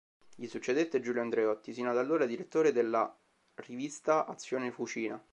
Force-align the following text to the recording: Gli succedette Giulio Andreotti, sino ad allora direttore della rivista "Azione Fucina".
Gli 0.35 0.47
succedette 0.47 0.99
Giulio 0.99 1.21
Andreotti, 1.21 1.73
sino 1.75 1.91
ad 1.91 1.97
allora 1.99 2.25
direttore 2.25 2.71
della 2.71 3.15
rivista 3.67 4.25
"Azione 4.25 4.71
Fucina". 4.71 5.23